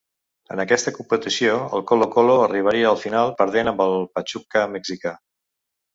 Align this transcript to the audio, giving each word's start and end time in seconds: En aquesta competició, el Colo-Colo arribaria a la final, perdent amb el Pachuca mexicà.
En 0.53 0.61
aquesta 0.61 0.93
competició, 0.95 1.59
el 1.79 1.83
Colo-Colo 1.93 2.39
arribaria 2.45 2.89
a 2.93 2.95
la 2.95 3.03
final, 3.05 3.35
perdent 3.43 3.73
amb 3.73 3.85
el 3.89 3.95
Pachuca 4.17 4.65
mexicà. 4.79 5.13